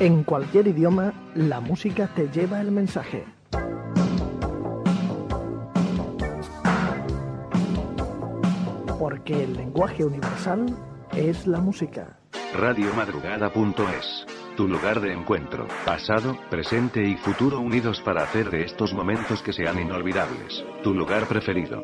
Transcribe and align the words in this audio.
En 0.00 0.24
cualquier 0.24 0.66
idioma, 0.66 1.12
la 1.34 1.60
música 1.60 2.08
te 2.14 2.28
lleva 2.28 2.60
el 2.60 2.72
mensaje. 2.72 3.24
Porque 8.98 9.44
el 9.44 9.54
lenguaje 9.54 10.04
universal 10.04 10.66
es 11.16 11.46
la 11.46 11.60
música. 11.60 12.18
Radiomadrugada.es 12.54 14.26
tu 14.56 14.68
lugar 14.68 15.00
de 15.00 15.12
encuentro, 15.12 15.66
pasado, 15.84 16.38
presente 16.48 17.02
y 17.02 17.16
futuro 17.16 17.58
unidos 17.58 18.00
para 18.04 18.22
hacer 18.22 18.50
de 18.50 18.62
estos 18.62 18.94
momentos 18.94 19.42
que 19.42 19.52
sean 19.52 19.80
inolvidables, 19.80 20.64
tu 20.84 20.94
lugar 20.94 21.26
preferido. 21.26 21.82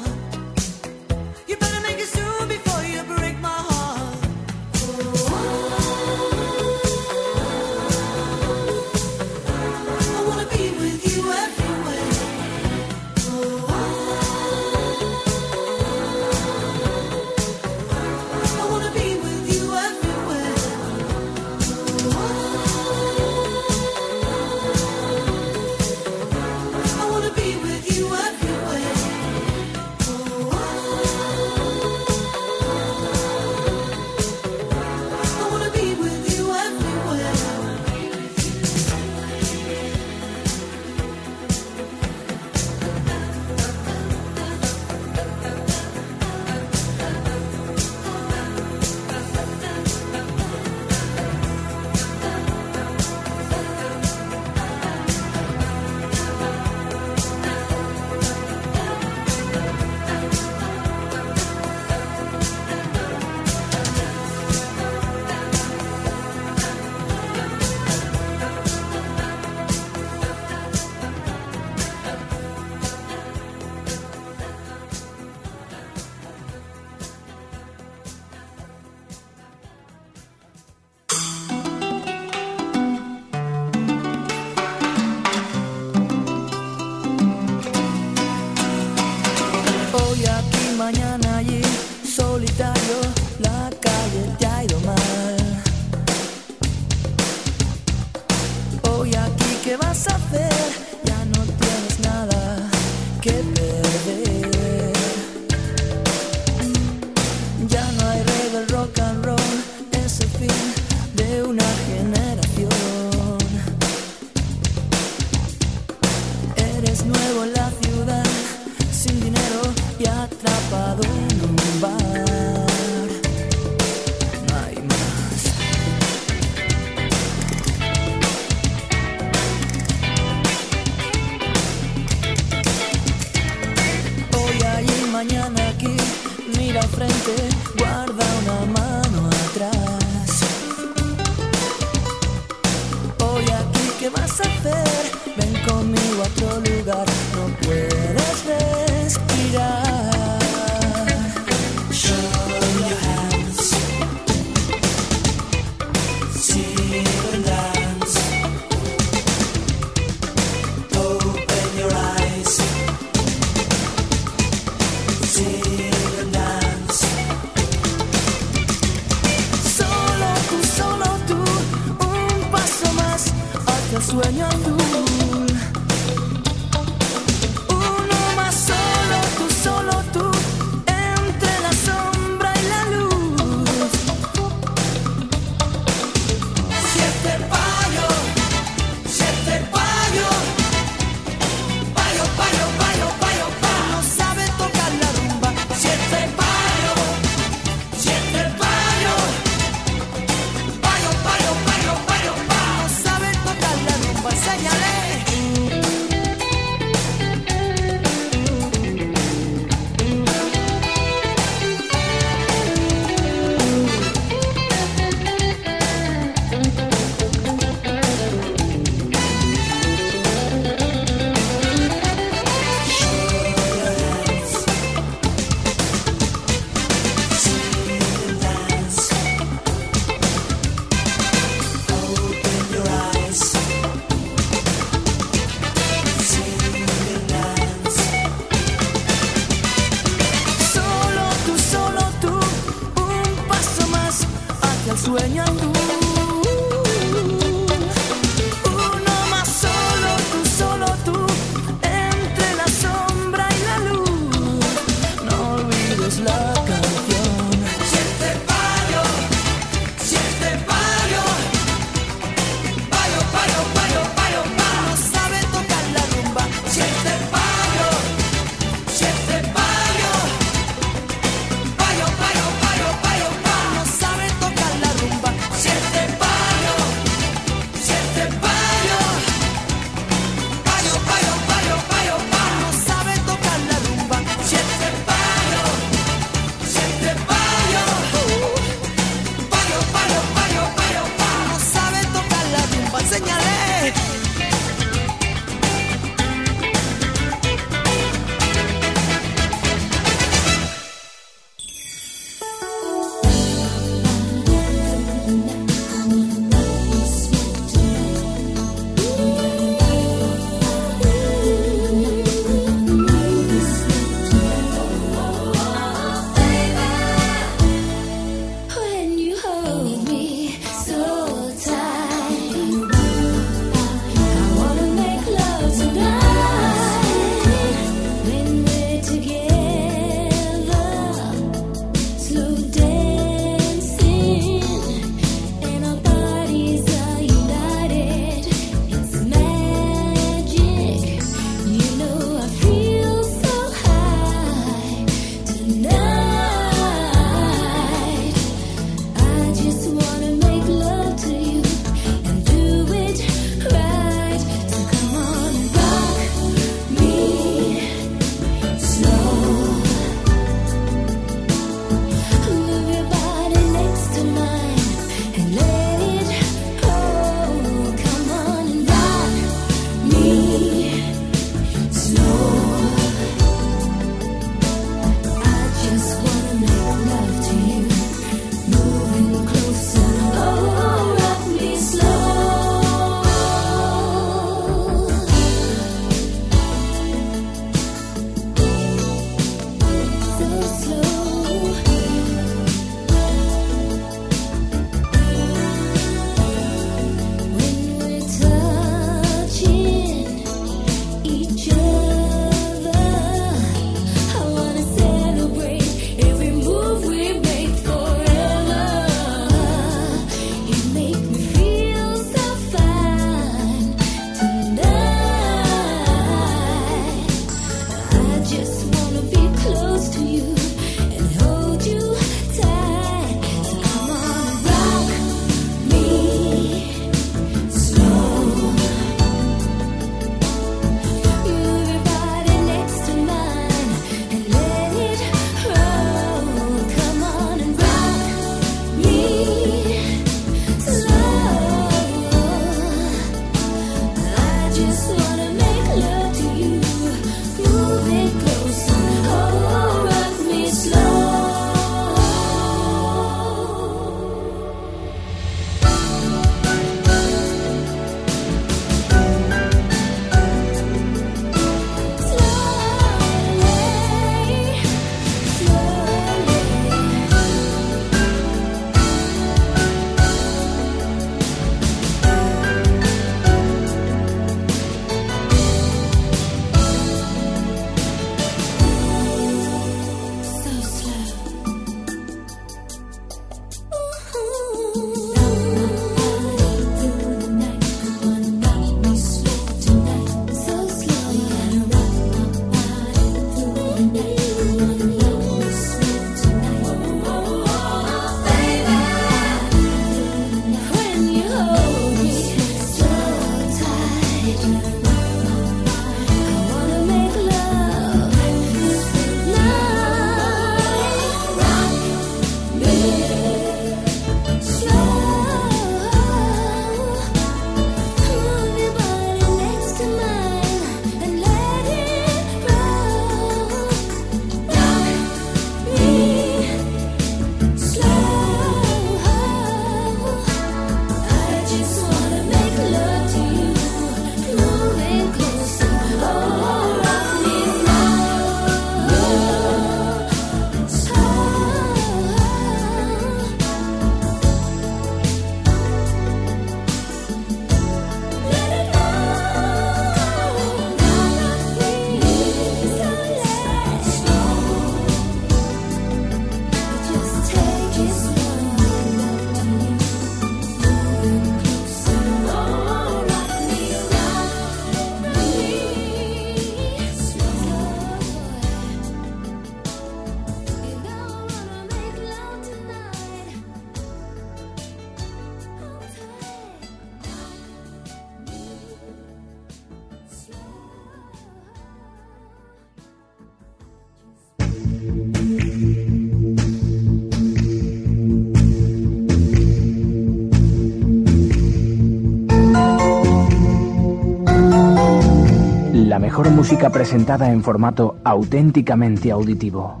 Música 596.48 596.88
presentada 596.88 597.50
en 597.50 597.62
formato 597.62 598.16
auténticamente 598.24 599.30
auditivo. 599.30 600.00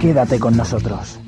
Quédate 0.00 0.38
con 0.38 0.56
nosotros. 0.56 1.18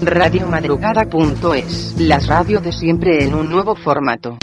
Radiomadrugada.es, 0.00 1.94
las 1.98 2.26
radios 2.26 2.62
de 2.62 2.72
siempre 2.72 3.24
en 3.24 3.34
un 3.34 3.48
nuevo 3.48 3.74
formato. 3.76 4.36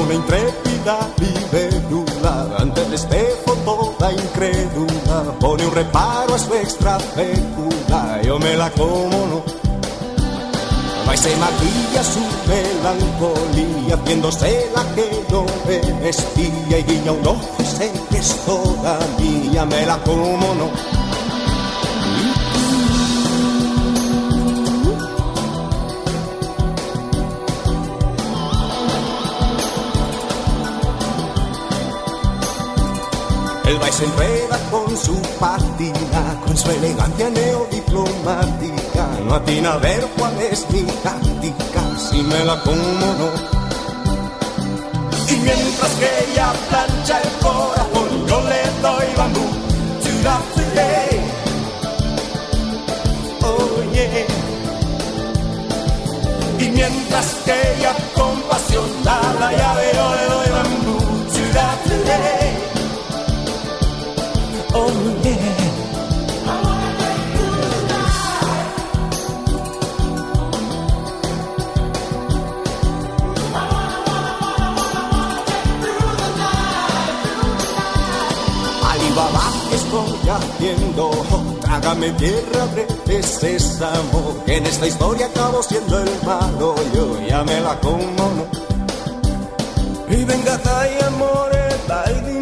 Una 0.00 0.14
intrépida 0.14 0.98
libélula. 1.18 2.56
Ante 2.58 2.82
el 2.82 2.94
espejo 2.94 3.54
toda 3.64 4.12
incrédula 4.12 5.22
pone 5.40 5.66
un 5.66 5.74
reparo 5.74 6.34
a 6.34 6.38
su 6.38 6.54
extra 6.54 6.98
yo 8.22 8.38
me 8.38 8.56
la 8.56 8.70
como 8.70 9.26
no 9.26 9.66
y 11.12 11.18
se 11.18 11.34
maquilla 11.36 12.04
su 12.04 12.20
melancolía 12.46 13.96
viéndose 14.04 14.68
la 14.74 14.84
que 14.94 15.24
no 15.30 15.46
me 15.66 16.08
espía 16.08 16.78
y 16.78 16.82
guiña 16.82 17.12
un 17.12 17.26
ojo 17.26 17.56
y 17.58 17.64
sé 17.64 17.92
que 18.10 18.18
es 18.18 18.36
toda 18.44 18.98
mía. 19.18 19.64
Me 19.64 19.86
la 19.86 19.96
como 20.04 20.54
no 20.54 20.95
se 33.96 34.04
enreda 34.04 34.58
con 34.70 34.94
su 34.94 35.16
patina, 35.40 36.40
con 36.44 36.54
su 36.54 36.70
elegancia 36.70 37.30
neodiplomática. 37.30 39.08
No 39.24 39.34
atina 39.34 39.72
a 39.72 39.78
ver 39.78 40.06
cuál 40.18 40.38
es 40.42 40.68
mi 40.70 40.82
táctica, 41.02 41.82
si 41.96 42.22
me 42.22 42.44
la 42.44 42.60
como 42.60 43.06
no. 43.20 43.30
Y 45.28 45.36
mientras 45.36 45.92
que 46.00 46.08
ella 46.30 46.52
plancha 46.68 47.20
el 47.22 47.30
corazón, 47.40 48.26
yo 48.28 48.40
le 48.42 48.62
doy 48.82 49.06
bambú. 49.16 49.66
Y 56.58 56.68
mientras 56.68 57.26
que 57.44 57.52
ella 57.52 57.94
con 58.14 58.40
pasión 58.42 59.04
da 59.04 59.20
la 59.40 59.52
llave, 59.52 59.90
yo 59.94 60.14
le 60.16 60.24
doy 60.34 60.45
trágame 81.86 82.10
tierra 82.12 82.66
de 83.06 83.22
sésamo, 83.22 84.42
que 84.44 84.56
en 84.56 84.66
esta 84.66 84.88
historia 84.88 85.26
acabo 85.26 85.62
siendo 85.62 86.00
el 86.00 86.10
malo, 86.24 86.74
yo 86.92 87.16
ya 87.28 87.44
me 87.44 87.60
la 87.60 87.78
como, 87.78 88.46
Y 90.08 90.24
venga, 90.24 90.60
y 90.64 91.04
amore, 91.04 91.68
dai 91.86 92.36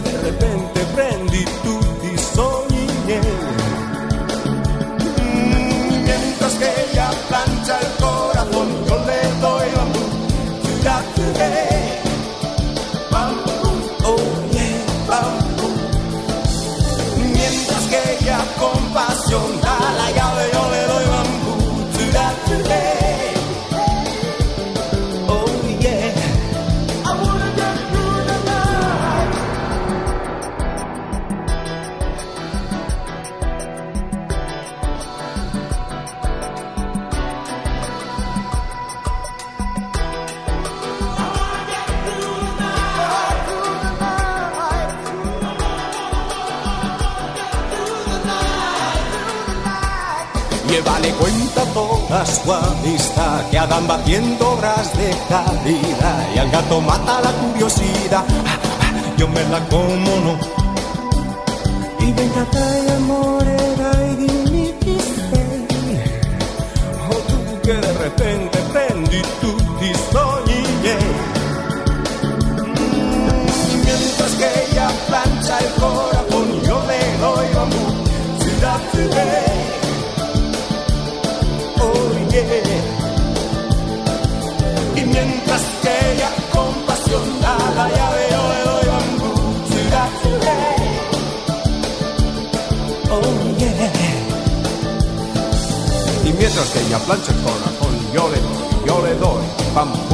de 0.00 0.18
repente 0.22 0.80
prendi 0.94 1.44
tutti 1.64 2.12
i 2.12 2.18
sogni 2.18 2.86
miei. 3.06 3.20
Mm, 5.18 6.04
mientras 6.04 6.54
que 6.60 6.68
ella 6.84 7.10
plancha 7.28 7.78
el 7.80 7.90
corazón, 8.04 8.68
yo 8.86 8.96
le 9.08 9.20
doy 9.40 9.68
bambú, 9.76 10.04
ciudad 10.62 11.67
toda 51.78 52.26
su 52.26 52.52
amistad 52.52 53.48
que 53.50 53.58
hagan 53.58 53.86
batiendo 53.86 54.50
obras 54.50 54.96
de 54.96 55.10
calidad 55.28 56.20
y 56.34 56.38
al 56.38 56.50
gato 56.50 56.80
mata 56.80 57.20
la 57.20 57.32
curiosidad. 57.32 58.24
Ah, 58.46 58.58
ah, 58.82 58.92
yo 59.16 59.28
me 59.28 59.42
la 59.44 59.60
como 59.68 60.12
no. 60.24 60.34
Y 62.00 62.12
venga 62.12 62.44
trae 62.50 62.90
amorera 62.96 63.37
mientras 96.48 96.70
que 96.70 96.80
ella 96.80 96.98
plancha 97.00 97.32
el 97.32 97.42
corazón, 97.42 97.94
yo 98.14 98.30
le 98.30 98.40
doy, 98.40 98.86
yo 98.86 99.02
le 99.04 99.14
doy 99.16 99.44
bambú, 99.74 100.07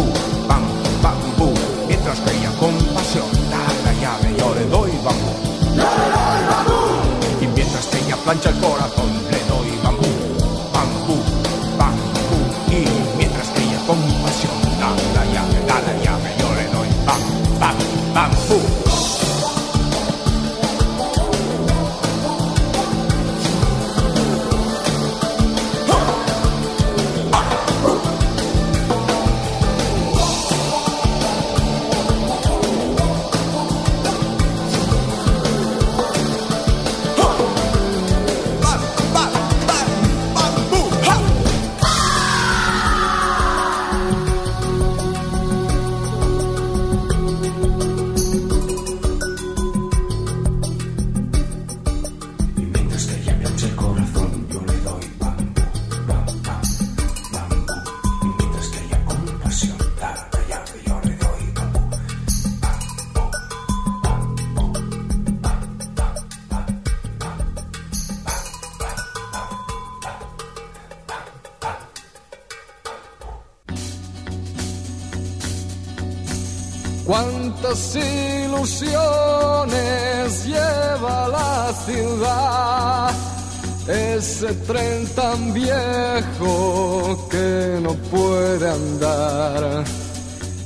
ese 84.45 84.55
tren 84.67 85.07
tan 85.15 85.55
viejo 85.55 87.29
que 87.31 87.79
no 87.81 87.95
puede 88.11 88.69
andar. 88.69 89.85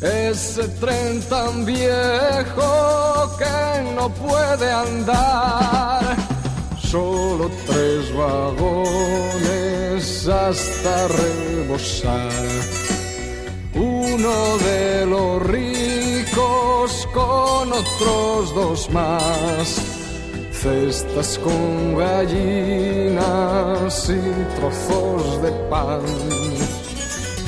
Ese 0.00 0.66
tren 0.80 1.20
tan 1.28 1.64
viejo 1.64 3.36
que 3.38 3.82
no 3.94 4.08
puede 4.10 4.72
andar. 4.72 6.16
Solo 6.80 7.48
tres 7.66 8.12
vagones 8.16 8.68
hasta 10.28 11.08
rebosar. 11.08 12.32
Uno 13.74 14.58
de 14.58 15.06
los 15.06 15.42
ricos 15.46 17.06
con 17.14 17.72
otros 17.72 18.54
dos 18.54 18.90
más. 18.90 19.87
Cestas 20.62 21.38
con 21.38 21.96
gallinas 21.96 23.16
y 24.10 24.20
trozos 24.56 25.42
de 25.42 25.50
pan 25.70 26.02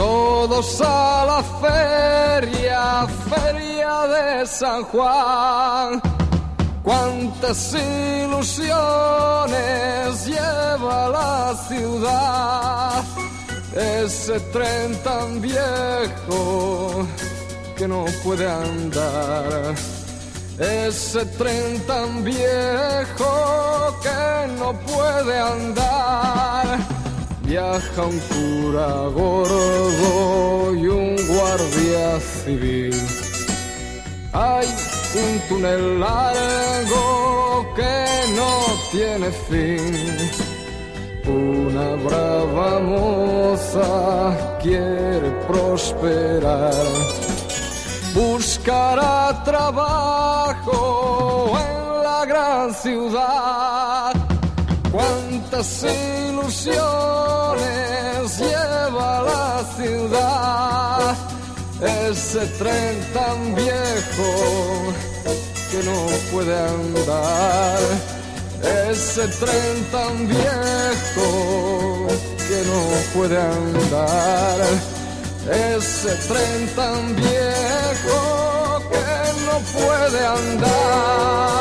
todos 0.01 0.81
a 0.81 1.27
la 1.27 1.43
feria, 1.61 3.07
feria 3.29 4.07
de 4.07 4.47
San 4.47 4.83
Juan. 4.85 6.01
Cuántas 6.83 7.75
ilusiones 8.25 8.71
lleva 10.27 11.09
la 11.11 11.55
ciudad, 11.69 13.05
ese 13.75 14.41
tren 14.55 14.97
tan 15.05 15.43
viejo 15.43 17.07
que 17.77 17.87
no 17.87 18.07
puede 18.25 18.49
andar. 18.51 19.75
Ese 20.61 21.25
tren 21.39 21.81
tan 21.87 22.23
viejo 22.23 23.99
que 24.03 24.53
no 24.59 24.75
puede 24.81 25.39
andar 25.39 26.79
viaja 27.51 28.03
un 28.05 28.19
cura 28.31 29.09
gordo 29.15 30.75
y 30.75 30.87
un 30.87 31.17
guardia 31.27 32.21
civil. 32.45 32.95
Hay 34.33 34.67
un 35.23 35.49
túnel 35.49 35.99
largo 35.99 37.75
que 37.75 38.07
no 38.37 38.53
tiene 38.93 39.31
fin. 39.49 39.95
Una 41.27 41.97
brava 42.05 42.81
moza 42.81 44.59
quiere 44.63 45.31
prosperar. 45.49 47.30
Buscará 48.15 49.43
trabajo 49.45 50.79
en 51.57 52.03
la 52.03 52.25
gran 52.27 52.75
ciudad. 52.75 54.13
Cuántas 54.91 55.85
ilusiones 56.29 56.81
lleva 58.39 59.23
la 59.23 59.65
ciudad, 59.77 61.15
ese 62.09 62.47
tren 62.59 62.97
tan 63.15 63.55
viejo 63.55 64.93
que 65.71 65.83
no 65.85 66.07
puede 66.33 66.59
andar, 66.59 67.79
ese 68.91 69.29
tren 69.29 69.85
tan 69.93 70.27
viejo 70.27 72.09
que 72.49 72.65
no 72.67 72.83
puede 73.15 73.39
andar, 73.41 74.59
ese 75.49 76.15
tren 76.29 76.69
tan 76.77 77.17
viejo 77.17 78.83
que 78.91 79.07
no 79.47 79.57
puede 79.73 80.27
andar. 80.27 81.61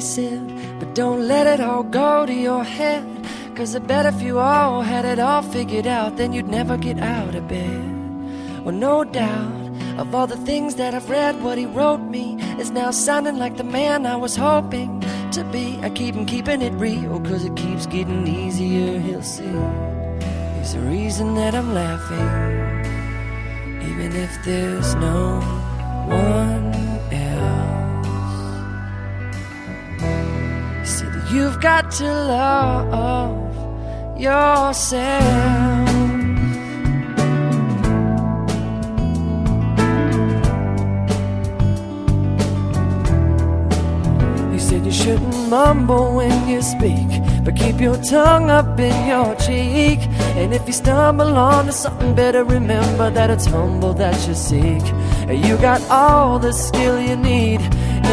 Said. 0.00 0.78
But 0.78 0.94
don't 0.94 1.28
let 1.28 1.46
it 1.46 1.60
all 1.60 1.82
go 1.82 2.26
to 2.26 2.34
your 2.34 2.64
head. 2.64 3.04
Cause 3.54 3.76
I 3.76 3.78
bet 3.80 4.06
if 4.06 4.22
you 4.22 4.38
all 4.38 4.82
had 4.82 5.04
it 5.04 5.18
all 5.18 5.42
figured 5.42 5.86
out, 5.86 6.16
then 6.16 6.32
you'd 6.32 6.48
never 6.48 6.76
get 6.76 6.98
out 6.98 7.34
of 7.34 7.46
bed. 7.46 8.64
Well, 8.64 8.74
no 8.74 9.04
doubt, 9.04 9.70
of 9.98 10.14
all 10.14 10.26
the 10.26 10.36
things 10.38 10.76
that 10.76 10.94
I've 10.94 11.10
read, 11.10 11.42
what 11.42 11.58
he 11.58 11.66
wrote 11.66 12.00
me 12.00 12.40
is 12.58 12.70
now 12.70 12.90
sounding 12.90 13.36
like 13.36 13.56
the 13.56 13.64
man 13.64 14.06
I 14.06 14.16
was 14.16 14.36
hoping 14.36 15.00
to 15.32 15.44
be. 15.44 15.78
I 15.82 15.90
keep 15.90 16.14
him 16.14 16.26
keeping 16.26 16.62
it 16.62 16.72
real, 16.72 17.20
cause 17.20 17.44
it 17.44 17.54
keeps 17.56 17.86
getting 17.86 18.26
easier, 18.26 18.98
he'll 18.98 19.22
see. 19.22 19.44
He's 20.58 20.74
the 20.74 20.80
reason 20.80 21.34
that 21.34 21.54
I'm 21.54 21.74
laughing, 21.74 22.28
even 23.90 24.16
if 24.16 24.44
there's 24.44 24.94
no 24.94 25.40
one 26.06 26.89
You've 31.32 31.60
got 31.60 31.92
to 31.92 32.04
love 32.04 33.54
yourself. 34.18 35.88
You 44.52 44.58
said 44.58 44.84
you 44.84 44.90
shouldn't 44.90 45.48
mumble 45.48 46.16
when 46.16 46.48
you 46.48 46.62
speak, 46.62 47.06
but 47.44 47.54
keep 47.54 47.80
your 47.80 47.96
tongue 48.02 48.50
up 48.50 48.80
in 48.80 49.06
your 49.06 49.36
cheek. 49.36 50.00
And 50.34 50.52
if 50.52 50.66
you 50.66 50.72
stumble 50.72 51.36
onto 51.36 51.70
something, 51.70 52.12
better 52.16 52.42
remember 52.42 53.08
that 53.08 53.30
it's 53.30 53.46
humble 53.46 53.94
that 53.94 54.26
you 54.26 54.34
seek. 54.34 54.82
You 55.28 55.56
got 55.58 55.80
all 55.90 56.40
the 56.40 56.52
skill 56.52 57.00
you 57.00 57.14
need, 57.14 57.60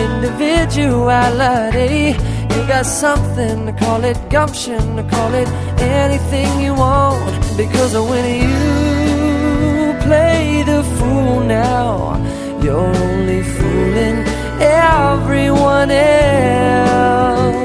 individuality 0.05 2.15
you 2.51 2.67
got 2.67 2.85
something 2.85 3.65
to 3.65 3.73
call 3.73 4.03
it 4.03 4.17
gumption, 4.29 4.95
to 4.97 5.03
call 5.03 5.33
it 5.33 5.47
anything 5.81 6.61
you 6.61 6.73
want. 6.73 7.57
Because 7.57 7.93
when 7.93 8.25
you 8.41 9.93
play 10.03 10.63
the 10.63 10.83
fool 10.97 11.39
now, 11.41 12.17
you're 12.61 12.79
only 12.79 13.43
fooling 13.43 14.17
everyone 14.59 15.91
else. 15.91 17.55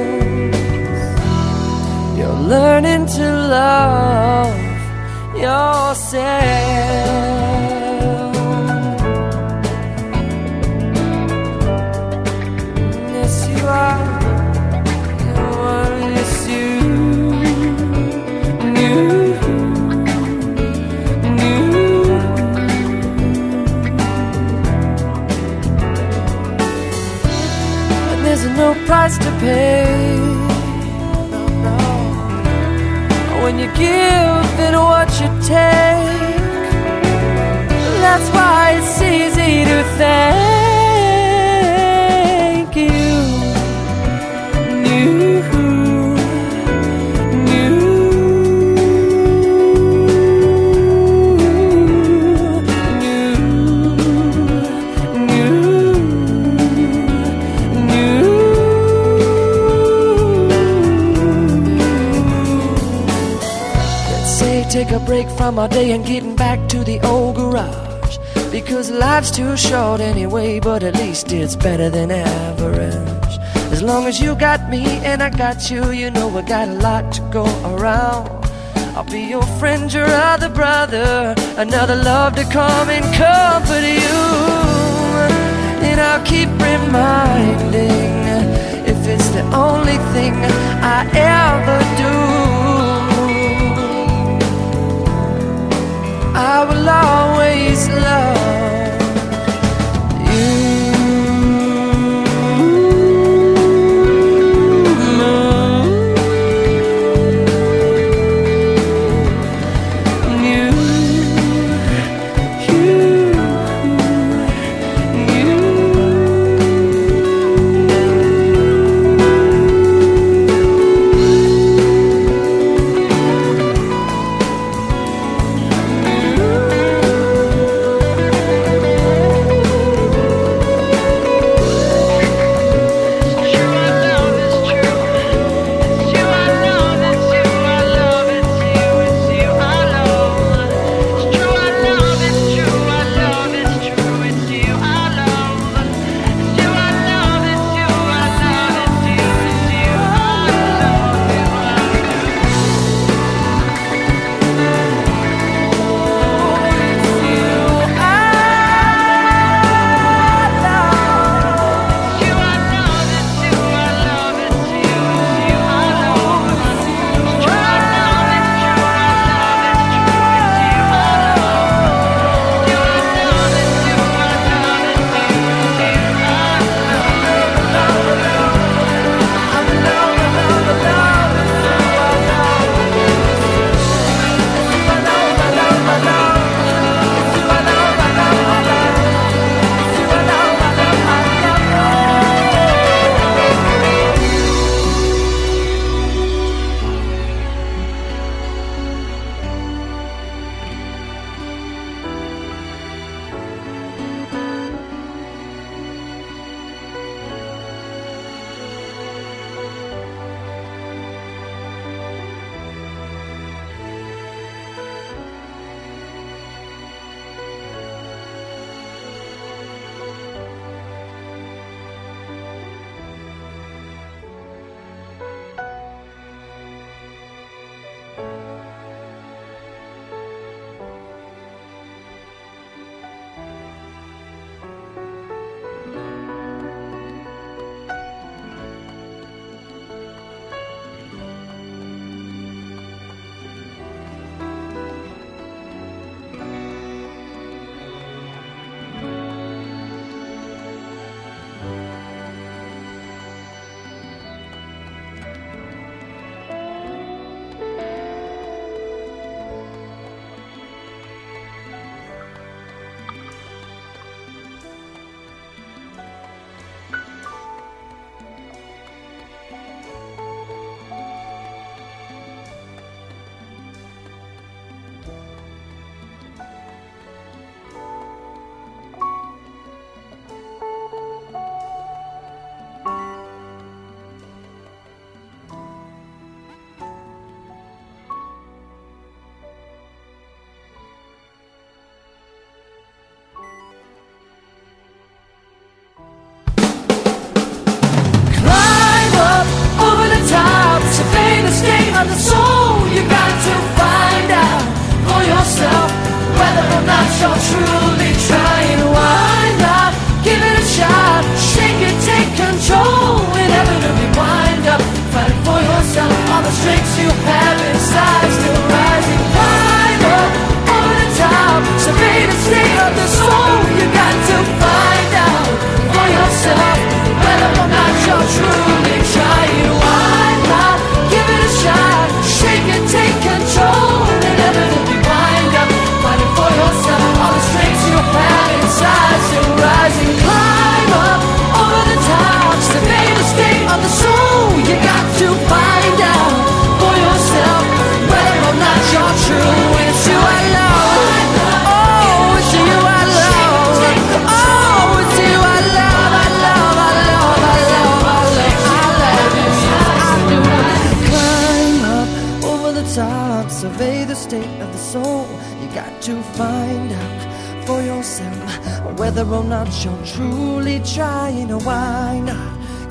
You're 2.19 2.41
learning 2.55 3.07
to 3.07 3.25
love 3.57 4.57
yourself. 5.37 7.42
Price 28.93 29.17
to 29.17 29.31
pay. 29.41 29.87
When 33.43 33.59
you 33.59 33.69
give 33.85 34.47
and 34.67 34.77
what 34.77 35.09
you 35.21 35.29
take, 35.55 36.37
that's 38.05 38.29
why 38.37 38.75
it's 38.77 39.01
easy 39.01 39.65
to 39.65 39.83
thank. 39.97 40.52
a 64.93 65.01
break 65.01 65.29
from 65.31 65.59
our 65.59 65.69
day 65.69 65.93
and 65.93 66.05
getting 66.05 66.37
back 66.37 66.69
to 66.69 66.85
the 66.85 67.01
old 67.01 67.37
garage. 67.37 68.19
Because 68.51 68.91
life's 68.91 69.31
too 69.31 69.57
short 69.57 70.01
anyway, 70.01 70.61
but 70.61 70.83
at 70.83 70.97
least 70.97 71.33
it's 71.33 71.57
better 71.57 71.89
than 71.89 72.11
average. 72.11 73.39
As 73.73 73.83
long 73.83 74.07
as 74.07 74.21
you 74.21 74.35
got 74.35 74.69
me 74.69 74.85
and 75.05 75.23
I 75.23 75.31
got 75.31 75.71
you, 75.71 75.93
you 75.93 76.11
know 76.11 76.29
we 76.29 76.43
got 76.43 76.69
a 76.69 76.75
lot 76.75 77.13
to 77.15 77.21
go 77.33 77.45
around. 77.65 78.29
I'll 78.95 79.05
be 79.05 79.23
your 79.23 79.47
friend, 79.59 79.91
your 79.93 80.07
other 80.07 80.51
brother, 80.51 81.35
another 81.57 81.97
love 81.97 82.35
to 82.37 82.45
come 82.45 82.91
and 82.91 83.05
comfort 83.15 83.85
you. 84.05 84.23
And 85.89 86.01
I'll 86.01 86.25
keep 86.27 86.51
reminding 86.51 88.22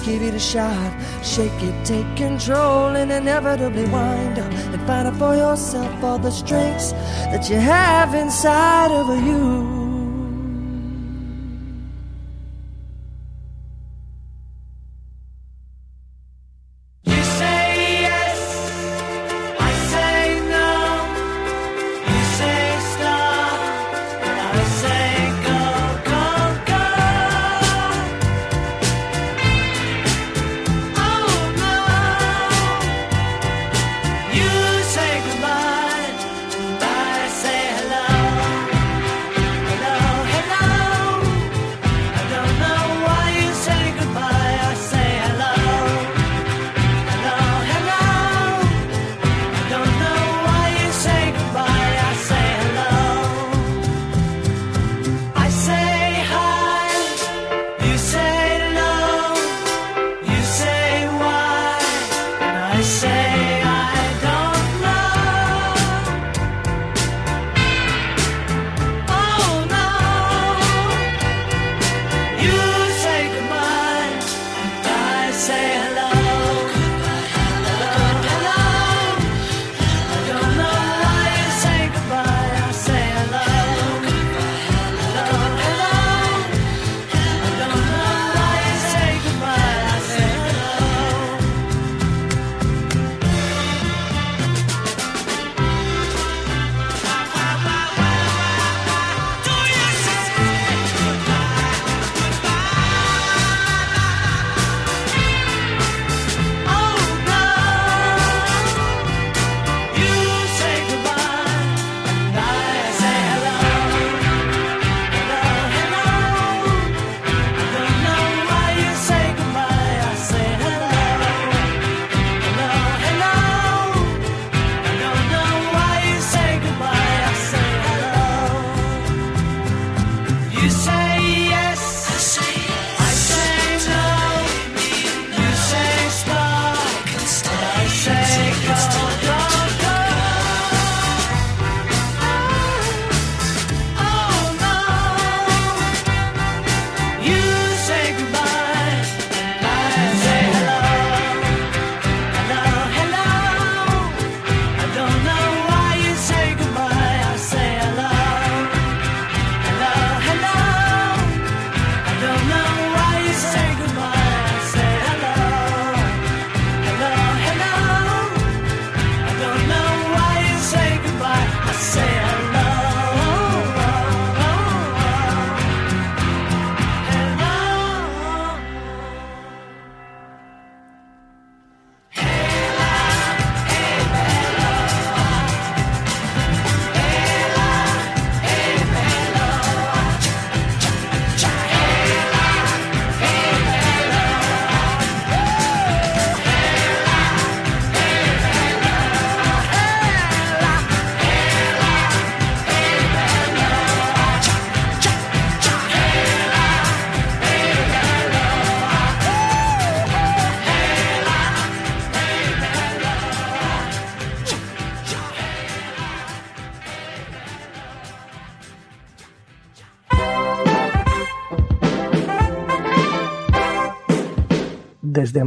Give 0.03 0.23
it 0.23 0.33
a 0.33 0.39
shot, 0.39 0.91
shake 1.23 1.61
it, 1.61 1.85
take 1.85 2.15
control, 2.15 2.95
and 2.95 3.11
inevitably 3.11 3.85
wind 3.85 4.39
up 4.39 4.51
and 4.51 4.81
find 4.87 5.07
out 5.07 5.15
for 5.17 5.35
yourself 5.35 6.03
all 6.03 6.17
the 6.17 6.31
strengths 6.31 6.91
that 7.31 7.47
you 7.49 7.57
have 7.57 8.15
inside 8.15 8.91
of 8.91 9.07
you. 9.23 9.90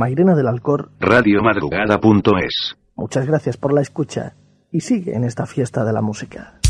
Mairena 0.05 0.35
del 0.35 0.49
Alcor, 0.49 0.91
radiomadrugada.es. 1.01 2.77
Muchas 2.95 3.27
gracias 3.27 3.57
por 3.57 3.73
la 3.73 3.81
escucha 3.81 4.35
y 4.71 4.81
sigue 4.81 5.15
en 5.17 5.25
esta 5.25 5.47
fiesta 5.47 5.83
de 5.83 5.95
la 5.95 6.03
música. 6.03 6.61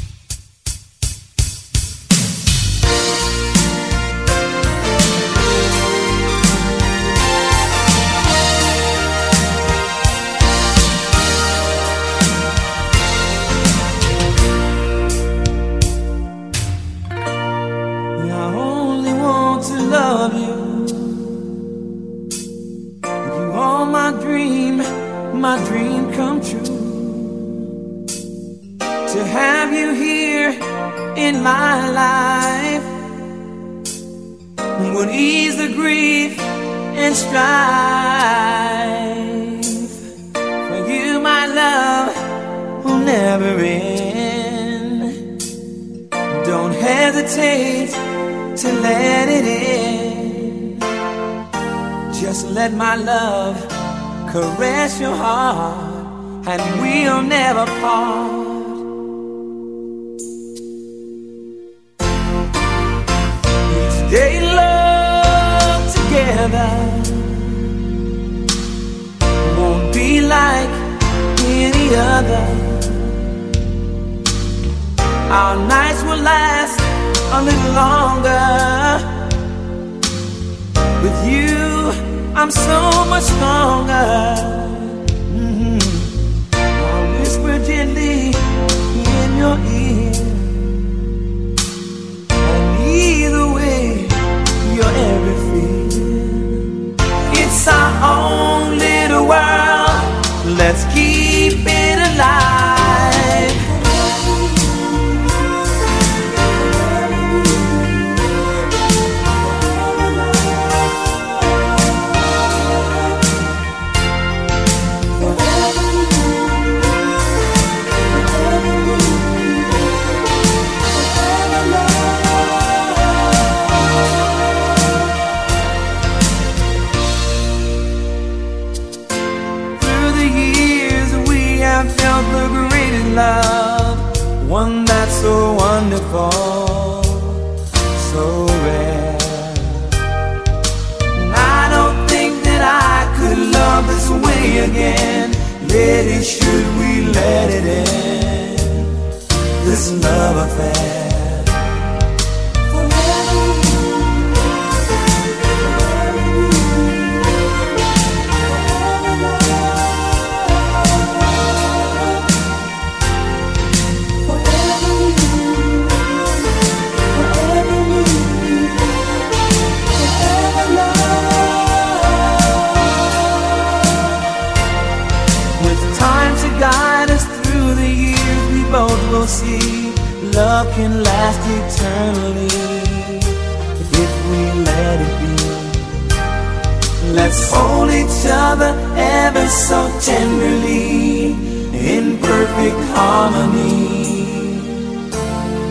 hold 187.84 187.96
each 187.96 188.26
other 188.26 188.72
ever 188.96 189.46
so 189.48 189.88
tenderly 190.00 191.32
in 191.72 192.18
perfect 192.18 192.76
harmony 192.94 194.04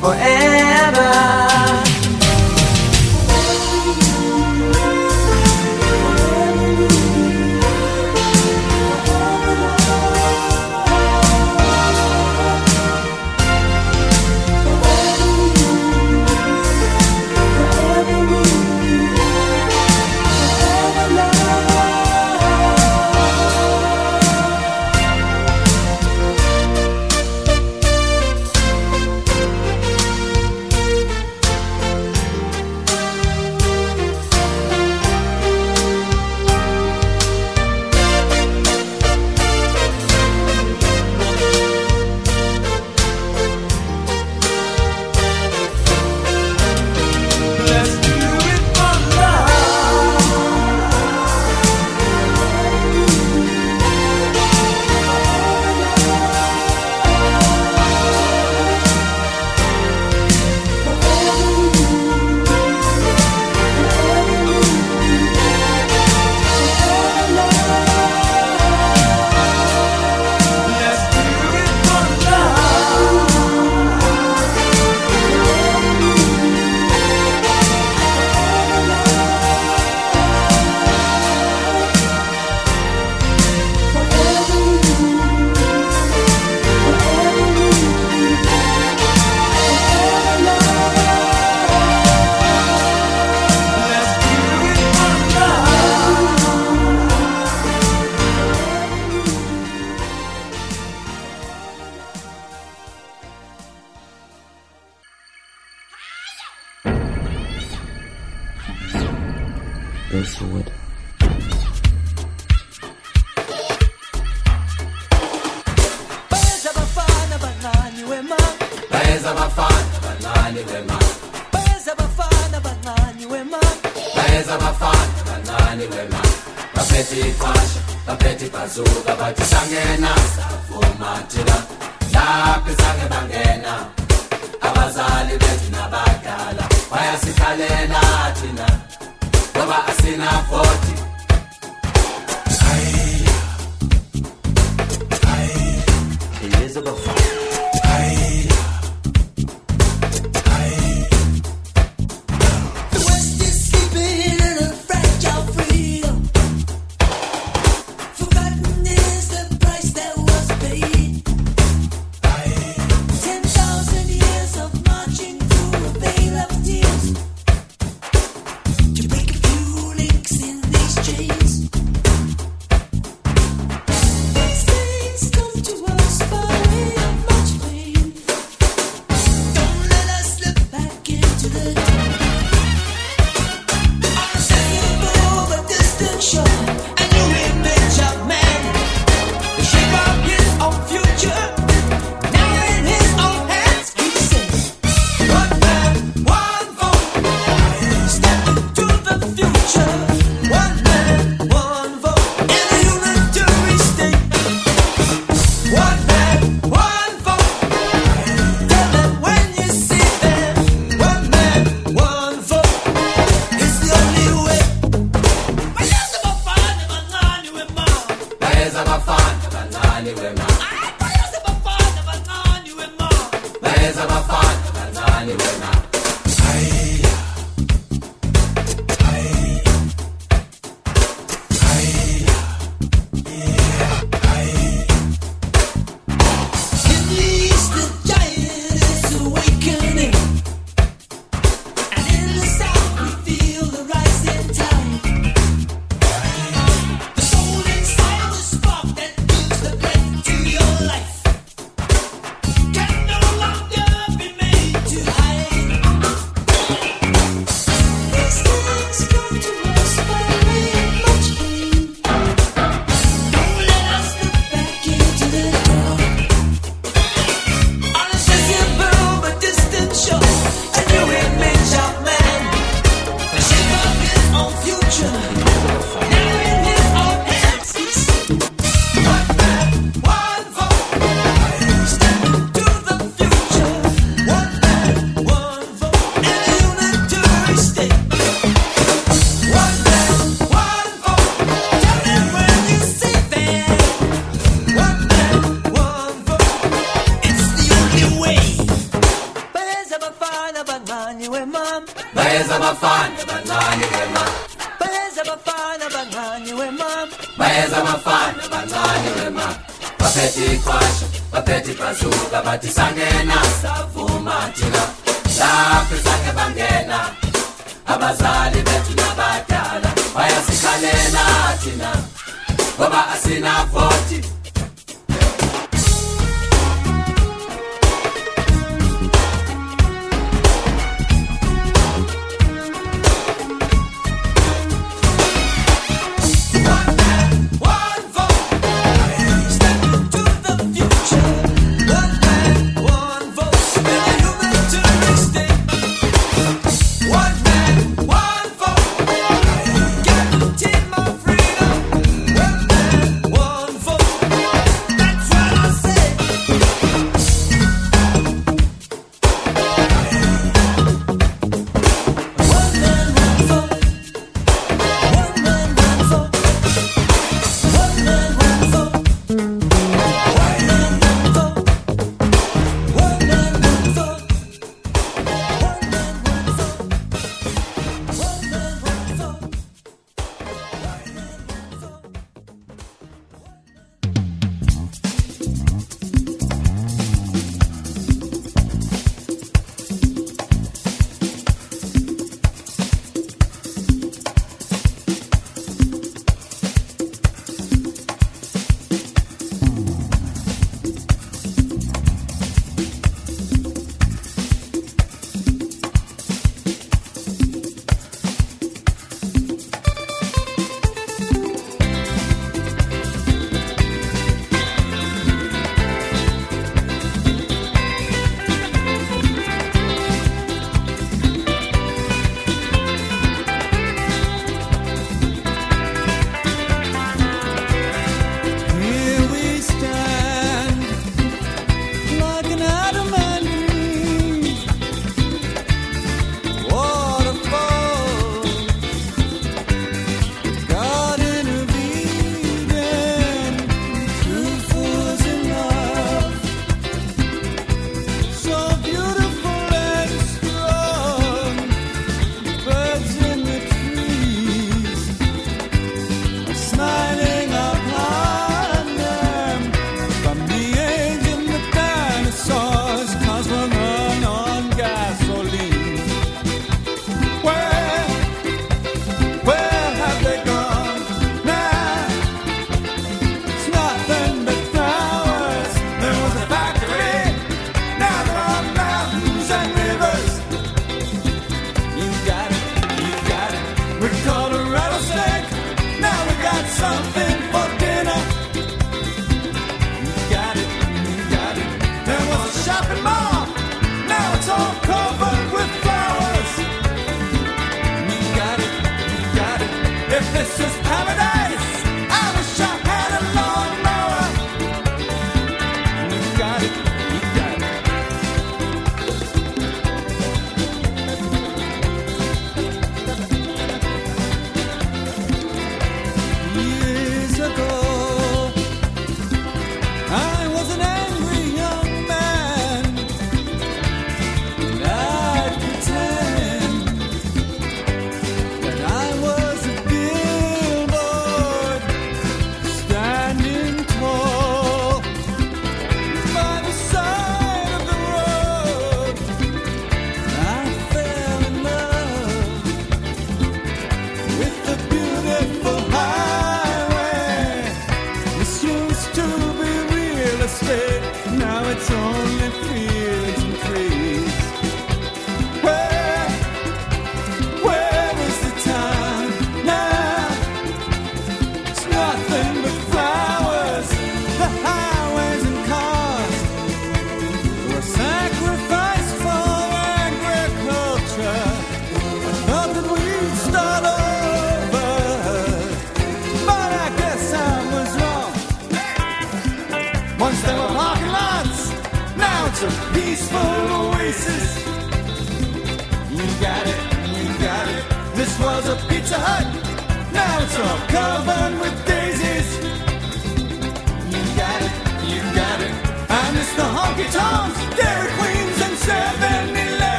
forever. 0.00 0.63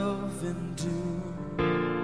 love 0.00 0.44
and 0.44 0.76
do. 0.76 1.99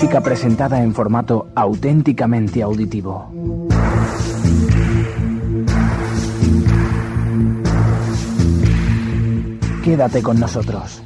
música 0.00 0.22
presentada 0.22 0.82
en 0.82 0.94
formato 0.94 1.48
auténticamente 1.54 2.62
auditivo. 2.62 3.30
Quédate 9.84 10.22
con 10.22 10.40
nosotros. 10.40 11.02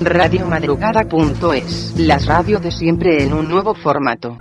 Radiomadrugada.es, 0.00 1.92
las 1.98 2.24
radio 2.24 2.60
de 2.60 2.70
siempre 2.70 3.24
en 3.24 3.34
un 3.34 3.46
nuevo 3.46 3.74
formato. 3.74 4.38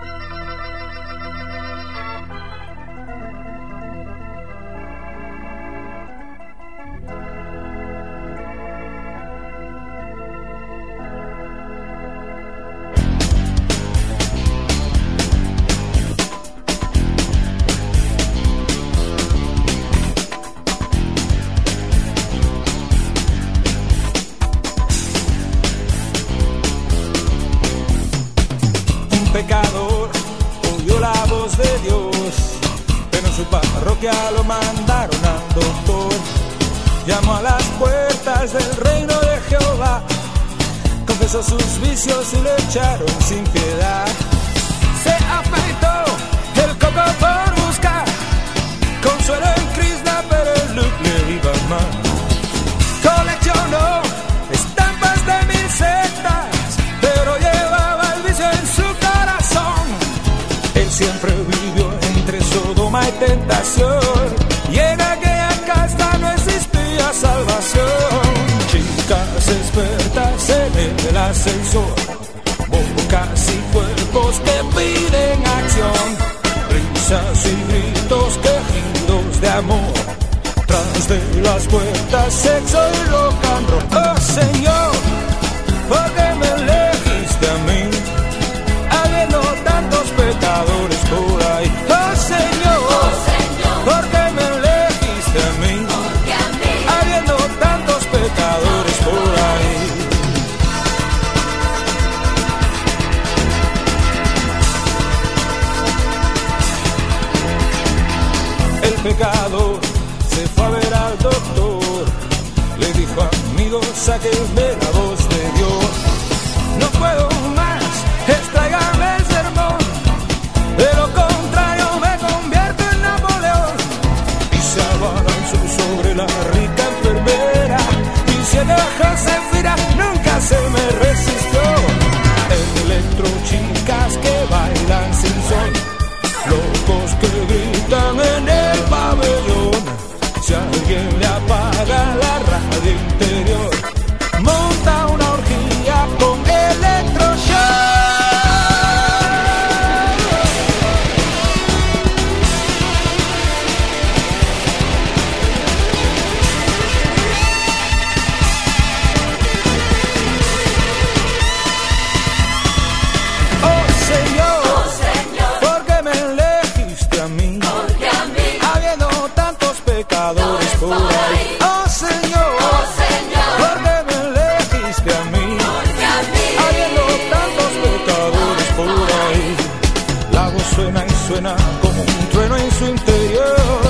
suena 181.30 181.56
como 181.82 182.02
un 182.02 182.30
trueno 182.32 182.58
en 182.58 182.72
su 182.72 182.86
interior. 182.88 183.82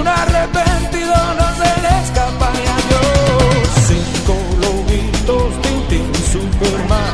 Un 0.00 0.08
arrepentido 0.08 1.14
no 1.38 1.46
se 1.60 1.70
le 1.84 1.90
escapa 2.02 2.50
ni 2.56 2.64
a 2.76 2.78
Dios. 2.88 3.68
Cinco 3.90 4.34
lobitos, 4.64 5.48
Tintín, 5.62 6.10
Superman, 6.32 7.12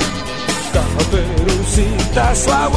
Caperucita, 0.72 2.34
suave. 2.36 2.73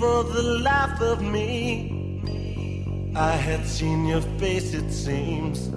For 0.00 0.24
the 0.24 0.42
life 0.42 0.98
of 1.02 1.20
me, 1.20 3.12
I 3.14 3.32
had 3.32 3.66
seen 3.66 4.06
your 4.06 4.22
face, 4.40 4.72
it 4.72 4.90
seems, 4.90 5.68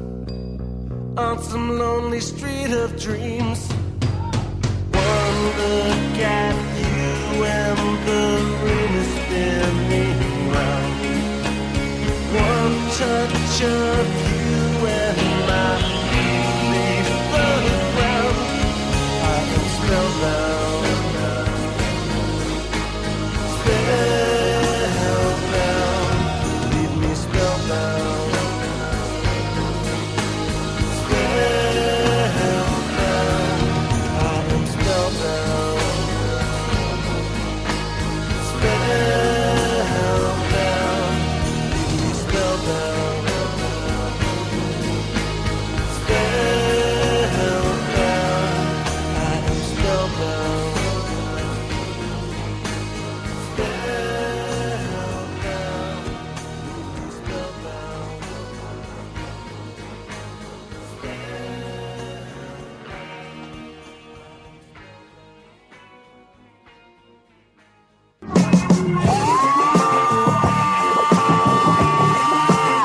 on 1.18 1.44
some 1.44 1.78
lonely 1.78 2.22
street 2.22 2.72
of 2.72 2.90
dreams. 2.98 3.60
One 4.94 5.40
look 5.62 6.16
at 6.42 6.56
you 6.80 7.44
and 7.44 7.82
the 8.08 8.26
room 8.64 8.92
is 9.04 9.10
spinning 9.20 10.22
round. 10.56 10.96
One 12.50 12.76
touch 13.02 13.58
of 13.62 14.06
you 14.32 14.88
and 14.88 15.33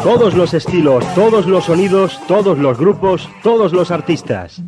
Todos 0.09 0.33
los 0.33 0.55
estilos, 0.55 1.05
todos 1.15 1.47
los 1.47 1.67
sonidos, 1.67 2.19
todos 2.27 2.57
los 2.57 2.79
grupos, 2.79 3.29
todos 3.43 3.75
los 3.75 3.91
artistas. 3.91 4.63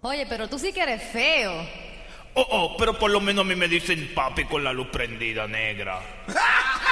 Oye, 0.00 0.26
pero 0.30 0.48
tú 0.48 0.58
sí 0.58 0.72
que 0.72 0.80
eres 0.80 1.02
feo. 1.12 1.52
Oh, 2.32 2.46
oh, 2.50 2.74
pero 2.78 2.98
por 2.98 3.10
lo 3.10 3.20
menos 3.20 3.44
a 3.44 3.48
mí 3.48 3.54
me 3.54 3.68
dicen 3.68 4.12
papi 4.14 4.46
con 4.46 4.64
la 4.64 4.72
luz 4.72 4.86
prendida 4.90 5.46
negra. 5.46 6.00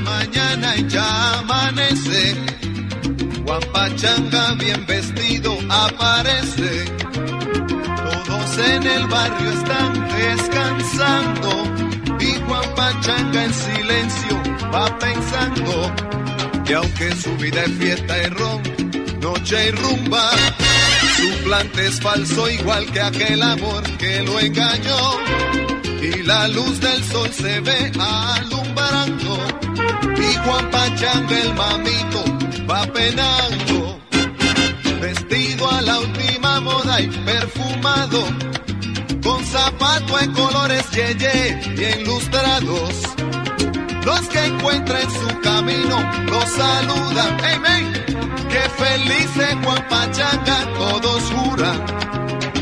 mañana 0.00 0.76
y 0.76 0.86
ya 0.88 1.38
amanece. 1.38 2.34
Juan 3.44 3.60
Pachanga 3.72 4.54
bien 4.54 4.84
vestido 4.86 5.58
aparece. 5.68 6.84
Todos 8.26 8.58
en 8.58 8.82
el 8.86 9.06
barrio 9.06 9.50
están 9.50 10.08
descansando. 10.08 11.50
Y 12.20 12.34
Juan 12.46 12.74
Pachanga 12.74 13.44
en 13.44 13.54
silencio 13.54 14.42
va 14.74 14.98
pensando 14.98 15.92
que 16.64 16.74
aunque 16.74 17.14
su 17.14 17.36
vida 17.36 17.62
es 17.62 17.72
fiesta 17.72 18.22
y 18.22 18.26
ron, 18.26 18.62
noche 19.20 19.68
y 19.68 19.70
rumba, 19.70 20.30
su 21.16 21.44
plante 21.44 21.86
es 21.86 22.00
falso 22.00 22.50
igual 22.50 22.84
que 22.92 23.00
aquel 23.00 23.42
amor 23.42 23.82
que 23.98 24.22
lo 24.22 24.40
engañó. 24.40 25.00
Y 26.02 26.22
la 26.22 26.48
luz 26.48 26.80
del 26.80 27.02
sol 27.04 27.30
se 27.32 27.60
ve 27.60 27.92
alumbrando, 27.98 29.38
y 30.18 30.34
Juan 30.44 30.70
Pachanga 30.70 31.38
el 31.38 31.54
mamito 31.54 32.24
va 32.68 32.84
penando, 32.86 34.00
vestido 35.00 35.70
a 35.70 35.80
la 35.82 36.00
última 36.00 36.60
moda 36.60 37.00
y 37.00 37.08
perfumado, 37.08 38.24
con 39.22 39.44
zapato 39.44 40.18
en 40.20 40.32
colores 40.32 40.90
yeye 40.90 41.58
y 41.76 42.00
ilustrados. 42.00 42.94
Los 44.04 44.20
que 44.28 44.44
encuentran 44.44 45.02
su 45.10 45.40
camino 45.40 45.98
los 46.26 46.44
saludan. 46.44 47.36
¡Hey, 47.42 47.58
men! 47.60 47.92
¡Qué 48.48 48.60
feliz 48.82 49.36
es 49.36 49.54
Juan 49.64 49.88
Pachanga! 49.88 50.58
Todos 50.78 51.22
juran, 51.32 51.84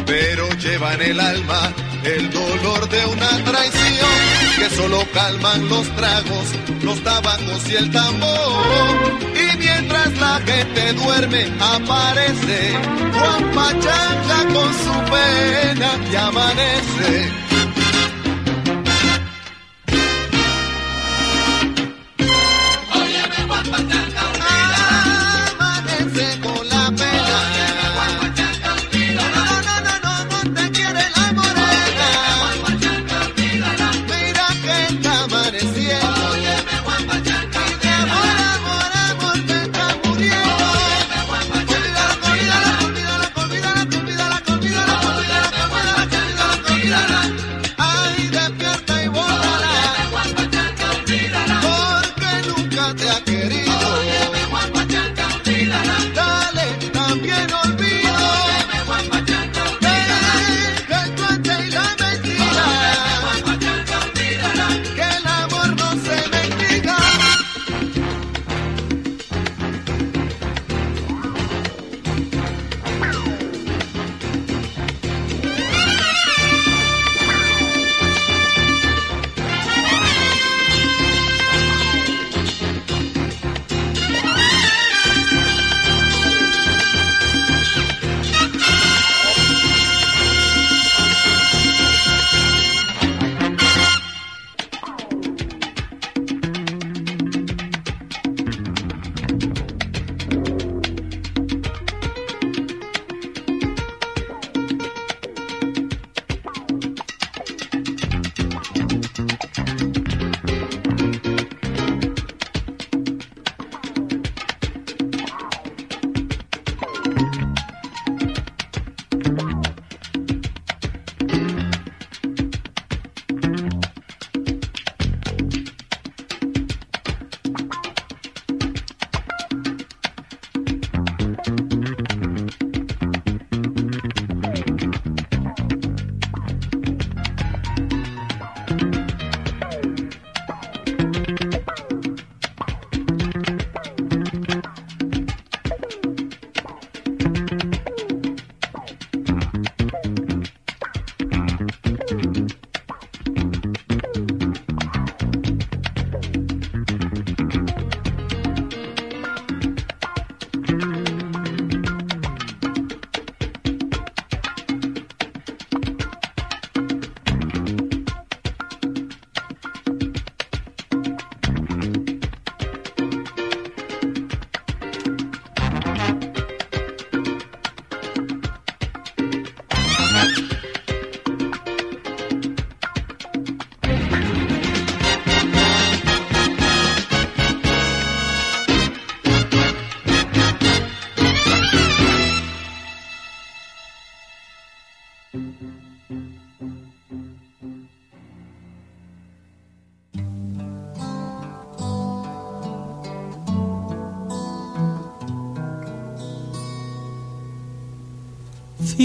pero 0.07 0.49
llevan 0.59 1.01
el 1.01 1.21
alma 1.21 1.73
el 2.05 2.31
dolor 2.31 2.89
de 2.89 3.07
una 3.07 3.45
traición 3.45 4.11
que 4.59 4.71
solo 4.77 5.05
calman 5.13 5.69
los 5.69 5.89
tragos, 5.97 6.47
los 6.83 7.03
tabacos 7.03 7.69
y 7.71 7.77
el 7.77 7.91
tambor. 7.91 9.19
Y 9.35 9.57
mientras 9.57 10.13
la 10.19 10.41
gente 10.45 10.93
duerme, 10.93 11.51
aparece 11.61 12.73
Juan 13.13 13.51
Pachanga 13.53 14.45
con 14.53 14.73
su 14.85 15.11
pena 15.11 15.91
y 16.13 16.17
amanece. 16.17 17.44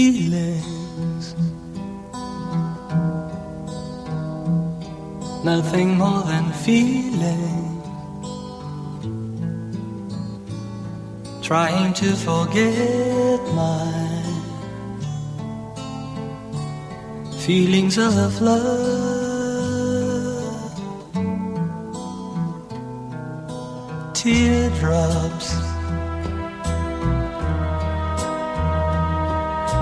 Feelings. 0.00 1.34
Nothing 5.44 5.88
more 6.02 6.22
than 6.32 6.46
feelings. 6.66 7.86
Trying 11.42 11.92
to 12.02 12.08
forget 12.28 13.40
my 13.62 13.88
feelings 17.44 17.98
of 17.98 18.40
love. 18.40 18.70
Teardrops 24.14 25.69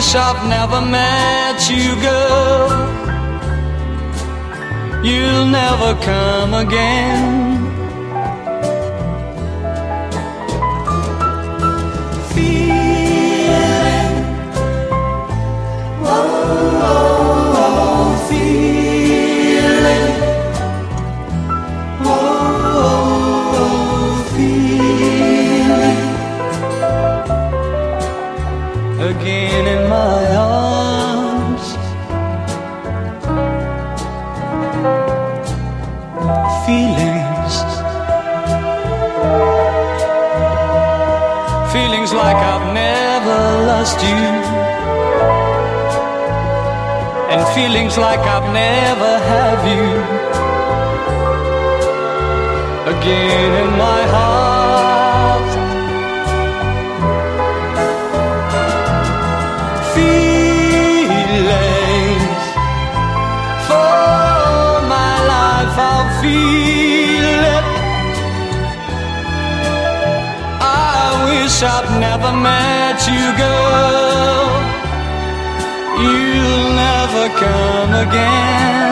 Wish 0.00 0.14
I've 0.14 0.48
never 0.48 0.80
met 0.80 1.58
you, 1.68 1.94
girl. 2.00 2.70
You'll 5.04 5.44
never 5.44 5.94
come 6.00 6.54
again. 6.54 7.59
You, 44.02 44.28
and 47.32 47.40
feelings 47.54 47.96
like 47.98 48.20
I've 48.20 48.48
never 48.52 49.12
have 49.34 49.62
you. 49.74 49.88
Again 52.94 53.52
in 53.62 53.70
my 53.78 54.02
heart 54.14 54.49
let 73.00 73.08
you 73.08 73.26
go. 73.38 73.56
You'll 76.02 76.72
never 76.86 77.24
come 77.42 77.92
again. 78.04 78.88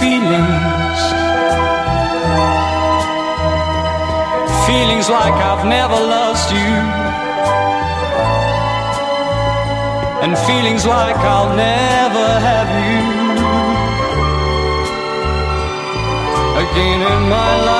Feelings, 0.00 1.00
feelings 4.66 5.08
like 5.10 5.34
I've 5.34 5.66
never 5.66 5.98
lost 6.16 6.50
you, 6.50 6.72
and 10.22 10.38
feelings 10.46 10.86
like 10.86 11.16
I'll 11.16 11.54
never 11.54 12.26
have 12.48 12.70
you 12.86 13.00
again 16.62 17.00
in 17.00 17.28
my 17.28 17.64
life. 17.66 17.79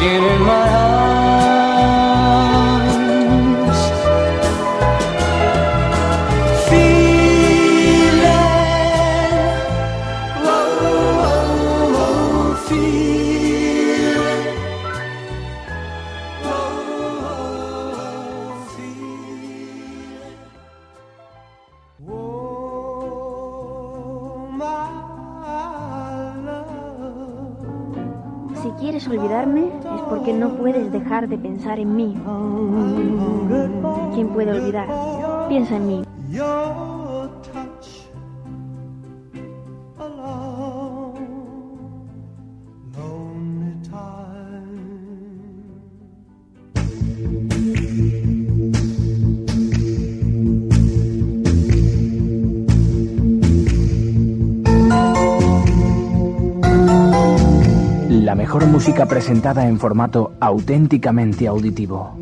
skin 0.00 0.24
in 0.24 0.40
my 0.46 0.59
quieres 29.00 29.06
olvidarme 29.08 29.66
es 29.66 30.00
porque 30.08 30.32
no 30.32 30.56
puedes 30.56 30.90
dejar 30.92 31.28
de 31.28 31.38
pensar 31.38 31.78
en 31.78 31.96
mí. 31.96 32.14
¿Quién 34.14 34.28
puede 34.28 34.52
olvidar? 34.52 34.88
Piensa 35.48 35.76
en 35.76 35.86
mí. 35.86 36.02
presentada 58.94 59.66
en 59.66 59.78
formato 59.78 60.32
auténticamente 60.40 61.46
auditivo. 61.46 62.16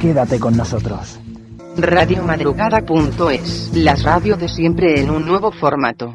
Quédate 0.00 0.38
con 0.40 0.56
nosotros. 0.56 1.20
Radiomadrugada.es, 1.76 3.70
las 3.74 4.02
radio 4.02 4.36
de 4.36 4.48
siempre 4.48 5.00
en 5.00 5.10
un 5.10 5.26
nuevo 5.26 5.52
formato. 5.52 6.14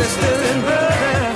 Sister 0.00 0.34
and 0.50 0.62
brother. 0.62 1.34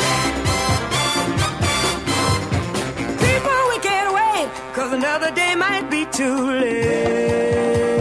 People, 3.18 3.60
we 3.68 3.78
can't 3.80 4.14
wait, 4.14 4.48
cause 4.72 4.92
another 4.92 5.30
day 5.32 5.54
might 5.56 5.90
be 5.90 6.06
too 6.06 6.52
late. 6.52 7.93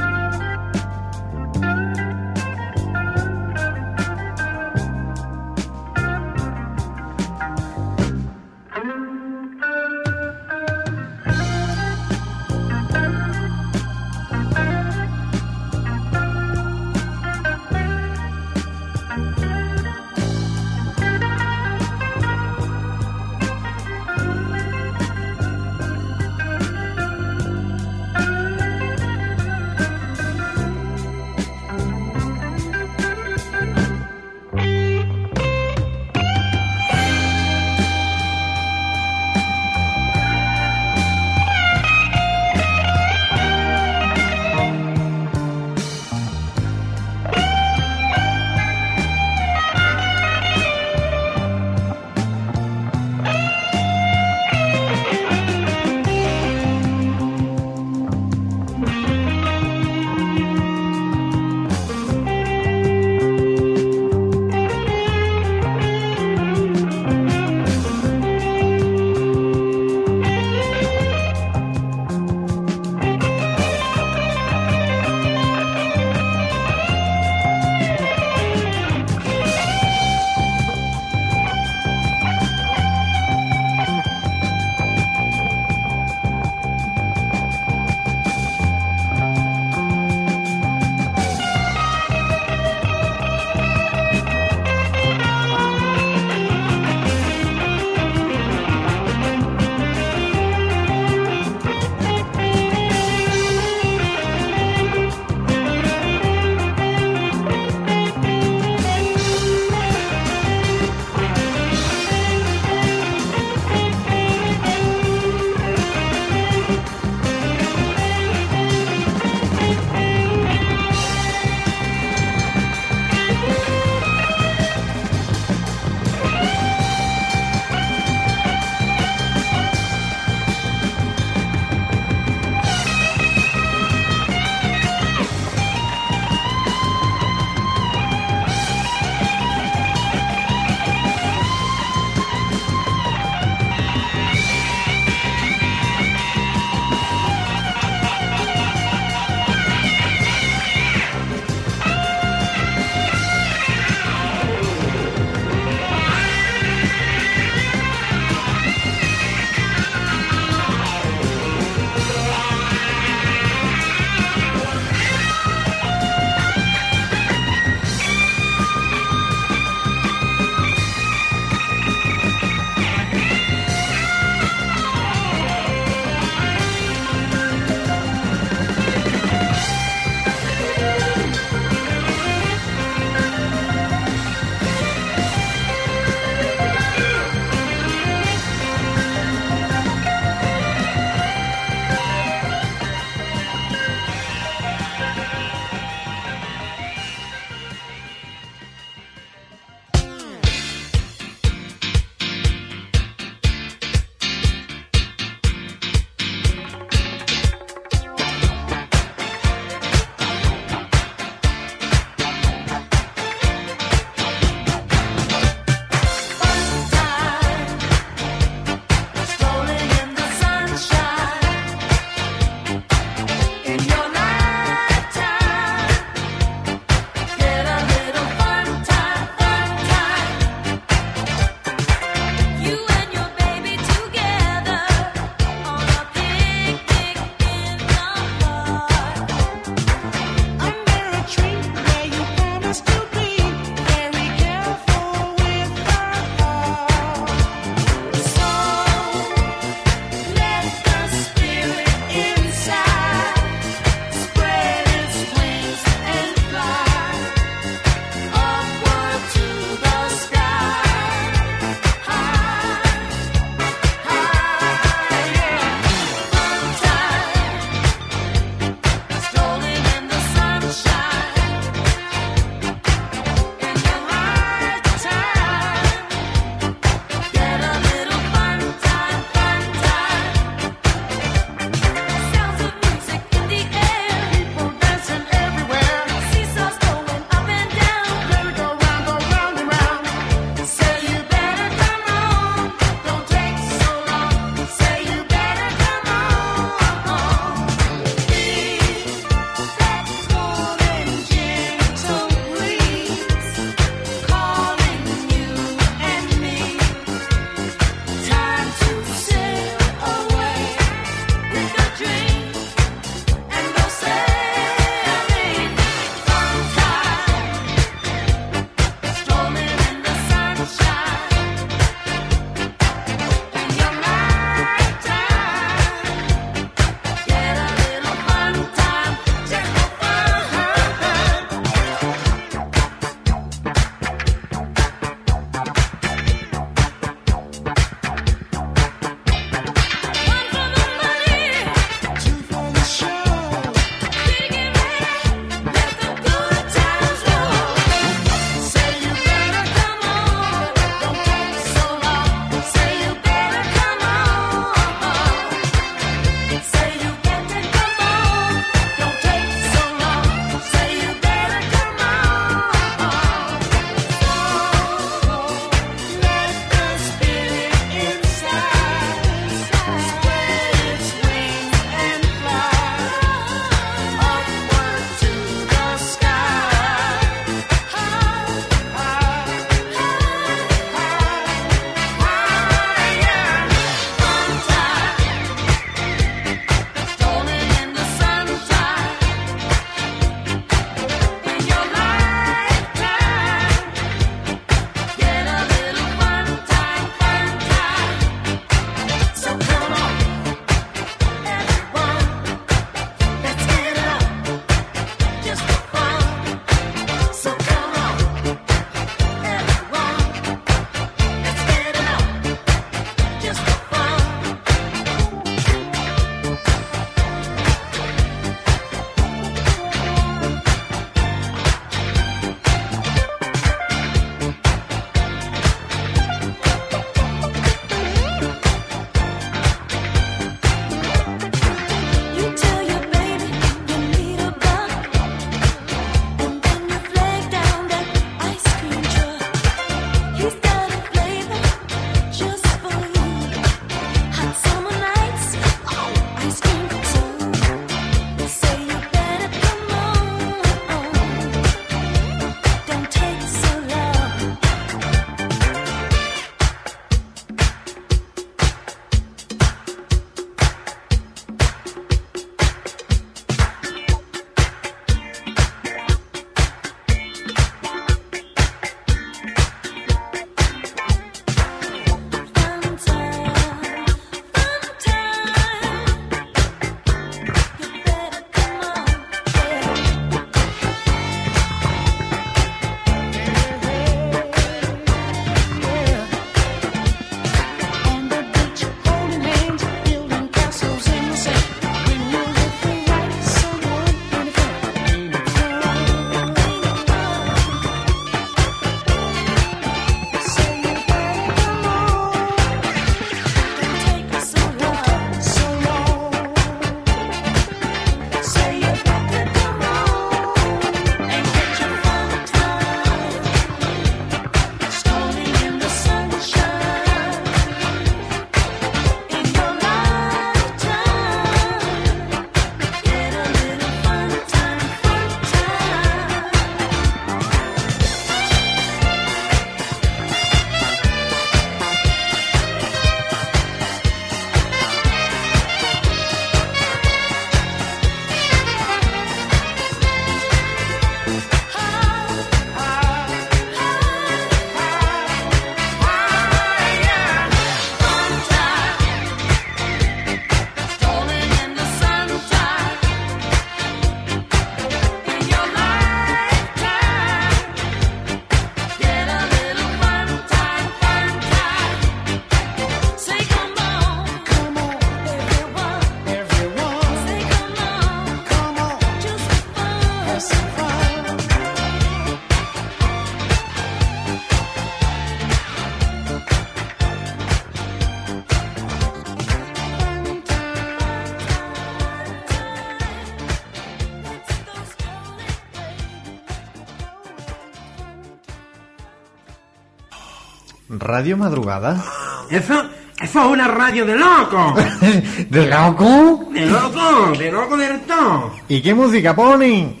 ¿Radio 591.06 591.36
Madrugada? 591.36 592.02
Eso, 592.50 592.74
eso 593.22 593.40
es 593.40 593.46
una 593.46 593.68
radio 593.68 594.04
de 594.04 594.16
loco. 594.16 594.74
¿De 595.50 595.66
loco? 595.68 596.50
De 596.52 596.66
loco, 596.66 597.38
de 597.38 597.52
loco 597.52 597.76
del 597.76 598.00
todo. 598.00 598.50
¿Y 598.66 598.82
qué 598.82 598.92
música 598.92 599.32
ponen? 599.36 600.00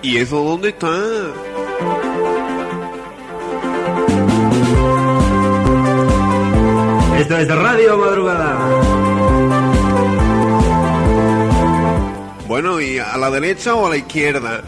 ¿Y 0.00 0.16
eso 0.16 0.42
dónde 0.42 0.70
está? 0.70 0.88
Esto 7.18 7.36
es 7.36 7.48
Radio 7.54 7.98
Madrugada. 7.98 8.61
Bueno, 12.52 12.82
¿y 12.82 12.98
a 12.98 13.16
la 13.16 13.30
derecha 13.30 13.74
o 13.74 13.86
a 13.86 13.88
la 13.88 13.96
izquierda? 13.96 14.60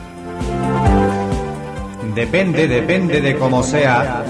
Depende, 2.15 2.67
depende 2.67 3.21
de 3.21 3.37
cómo 3.37 3.63
sea. 3.63 4.25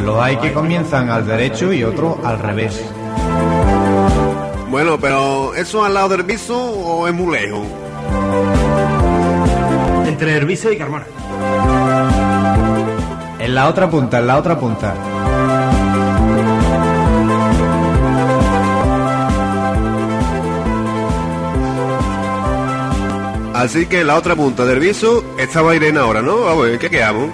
Los 0.00 0.20
hay 0.20 0.36
que 0.38 0.52
comienzan 0.52 1.10
al 1.10 1.24
derecho 1.24 1.72
y 1.72 1.84
otro 1.84 2.18
al 2.24 2.40
revés. 2.40 2.84
Bueno, 4.68 4.98
pero 5.00 5.54
¿eso 5.54 5.84
al 5.84 5.94
lado 5.94 6.08
del 6.08 6.24
viso 6.24 6.60
o 6.60 7.06
es 7.06 7.14
muy 7.14 7.38
lejos? 7.38 7.64
Entre 10.08 10.32
Herbiso 10.32 10.72
y 10.72 10.76
Carmona. 10.76 11.06
En 13.38 13.54
la 13.54 13.68
otra 13.68 13.88
punta, 13.88 14.18
en 14.18 14.26
la 14.26 14.38
otra 14.38 14.58
punta. 14.58 14.92
Así 23.64 23.86
que 23.86 24.00
en 24.00 24.08
la 24.08 24.16
otra 24.16 24.36
punta 24.36 24.66
del 24.66 24.78
viso 24.78 25.24
estaba 25.38 25.74
Irene 25.74 25.98
ahora, 25.98 26.20
¿no? 26.20 26.42
Vamos, 26.42 26.68
¿qué 26.78 26.90
quedamos? 26.90 27.30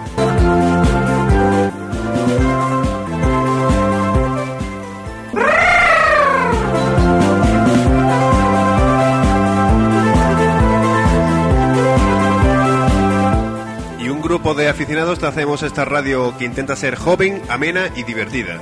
Y 13.99 14.09
un 14.09 14.23
grupo 14.23 14.55
de 14.55 14.69
aficionados 14.69 15.19
te 15.19 15.27
hacemos 15.27 15.65
esta 15.65 15.85
radio 15.85 16.33
que 16.39 16.45
intenta 16.45 16.77
ser 16.77 16.95
joven, 16.95 17.43
amena 17.49 17.91
y 17.97 18.05
divertida. 18.05 18.61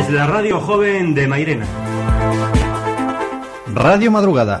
Es 0.00 0.10
la 0.10 0.26
radio 0.26 0.58
joven 0.58 1.14
de 1.14 1.28
Mairena. 1.28 1.66
Radio 3.72 4.10
Madrugada. 4.10 4.60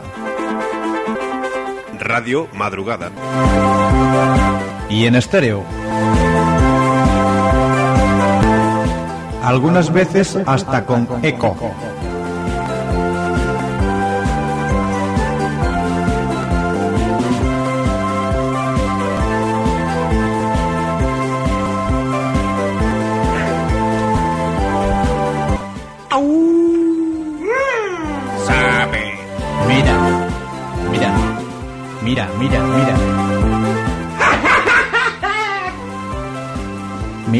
Radio 2.00 2.48
Madrugada. 2.54 3.10
Y 4.88 5.06
en 5.06 5.14
estéreo. 5.14 5.62
Algunas 9.42 9.92
veces 9.92 10.36
hasta 10.46 10.86
con 10.86 11.06
eco. 11.22 11.56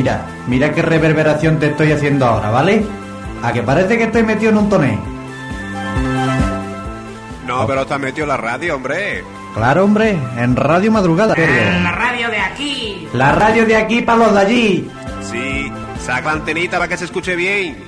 Mira, 0.01 0.25
mira 0.47 0.73
qué 0.73 0.81
reverberación 0.81 1.59
te 1.59 1.67
estoy 1.67 1.93
haciendo 1.93 2.25
ahora, 2.25 2.49
¿vale? 2.49 2.83
A 3.43 3.53
que 3.53 3.63
parece 3.63 3.99
que 3.99 4.05
estoy 4.05 4.23
metido 4.23 4.51
en 4.51 4.57
un 4.57 4.71
toné. 4.71 4.99
No, 7.47 7.67
pero 7.67 7.85
te 7.85 7.93
has 7.93 8.01
metido 8.01 8.25
en 8.25 8.29
la 8.31 8.39
radio, 8.39 8.77
hombre. 8.77 9.23
Claro, 9.55 9.85
hombre, 9.85 10.19
en 10.39 10.57
Radio 10.57 10.91
Madrugada. 10.91 11.35
La 11.37 11.93
radio 11.93 12.31
de 12.31 12.39
aquí. 12.39 13.09
La 13.13 13.33
radio 13.33 13.67
de 13.67 13.77
aquí 13.77 14.01
para 14.01 14.19
los 14.21 14.33
de 14.33 14.41
allí. 14.41 14.91
Sí, 15.31 15.71
saca 16.03 16.29
la 16.29 16.33
antenita 16.33 16.79
para 16.79 16.89
que 16.89 16.97
se 16.97 17.05
escuche 17.05 17.37
bien. 17.37 17.85